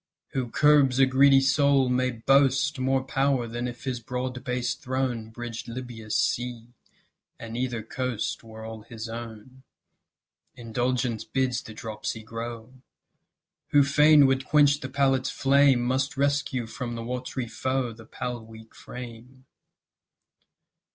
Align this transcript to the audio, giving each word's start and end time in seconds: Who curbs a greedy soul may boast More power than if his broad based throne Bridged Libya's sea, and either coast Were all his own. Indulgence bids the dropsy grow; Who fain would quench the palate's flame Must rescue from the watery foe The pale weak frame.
Who 0.29 0.49
curbs 0.49 0.97
a 0.97 1.05
greedy 1.05 1.41
soul 1.41 1.87
may 1.87 2.09
boast 2.09 2.79
More 2.79 3.03
power 3.03 3.45
than 3.45 3.67
if 3.67 3.83
his 3.83 3.99
broad 3.99 4.43
based 4.43 4.81
throne 4.81 5.29
Bridged 5.29 5.67
Libya's 5.67 6.15
sea, 6.15 6.69
and 7.39 7.55
either 7.55 7.83
coast 7.83 8.43
Were 8.43 8.65
all 8.65 8.81
his 8.81 9.07
own. 9.07 9.61
Indulgence 10.55 11.23
bids 11.23 11.61
the 11.61 11.75
dropsy 11.75 12.23
grow; 12.23 12.73
Who 13.67 13.83
fain 13.83 14.25
would 14.25 14.43
quench 14.43 14.79
the 14.79 14.89
palate's 14.89 15.29
flame 15.29 15.83
Must 15.83 16.17
rescue 16.17 16.65
from 16.65 16.95
the 16.95 17.03
watery 17.03 17.47
foe 17.47 17.93
The 17.93 18.07
pale 18.07 18.43
weak 18.43 18.73
frame. 18.73 19.45